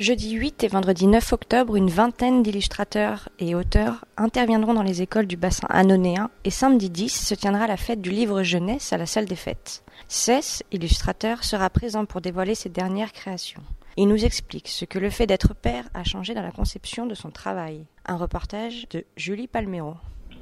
[0.00, 5.26] Jeudi 8 et vendredi 9 octobre, une vingtaine d'illustrateurs et auteurs interviendront dans les écoles
[5.26, 9.06] du bassin anonéen et samedi 10 se tiendra la fête du livre jeunesse à la
[9.06, 9.82] salle des fêtes.
[10.06, 13.62] Cess, illustrateur, sera présent pour dévoiler ses dernières créations.
[13.96, 17.16] Il nous explique ce que le fait d'être père a changé dans la conception de
[17.16, 17.84] son travail.
[18.06, 19.94] Un reportage de Julie Palmero.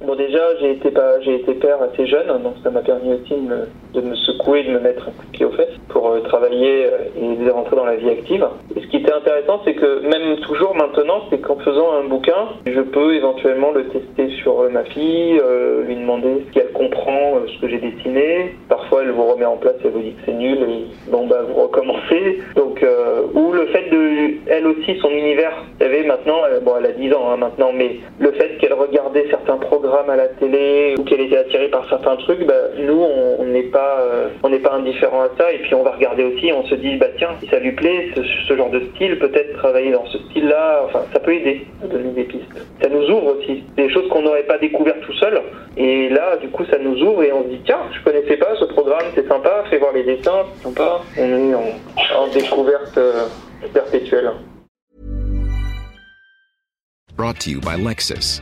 [0.05, 4.63] Bon déjà j'ai été père assez jeune donc ça m'a permis aussi de me, secouer,
[4.63, 7.75] de me mettre un coup de pied aux fesses pour euh, travailler euh, et rentrer
[7.75, 8.47] dans la vie active.
[9.17, 13.87] Intéressant c'est que même toujours maintenant c'est qu'en faisant un bouquin je peux éventuellement le
[13.89, 18.55] tester sur euh, ma fille, euh, lui demander si elle comprend ce que j'ai dessiné.
[18.69, 21.41] Parfois elle vous remet en place, elle vous dit que c'est nul et bon bah
[21.47, 22.39] vous recommencez.
[22.55, 26.85] Donc euh, ou le fait de elle aussi son univers, vous savez maintenant bon elle
[26.85, 30.95] a 10 ans hein, maintenant mais le fait qu'elle regardait certains programmes à la télé
[30.97, 33.01] ou qu'elle était attirée par certains trucs, bah, nous
[33.39, 34.06] on n'est pas euh,
[34.43, 36.95] on n'est pas indifférent à ça et puis on va regarder aussi, on se dit
[36.97, 40.83] bah tiens si ça lui plaît ce, genre de style, peut-être travailler dans ce style-là,
[40.85, 42.43] enfin ça peut aider à donner des pistes.
[42.81, 45.41] Ça nous ouvre aussi des choses qu'on n'aurait pas découvertes tout seul
[45.75, 48.55] et là du coup ça nous ouvre et on se dit tiens je connaissais pas
[48.59, 51.01] ce programme, c'est sympa, fais voir les dessins, c'est sympa.
[51.17, 53.27] On est en, en découverte euh,
[53.73, 54.31] perpétuelle.
[57.15, 58.41] Brought to you by Lexus.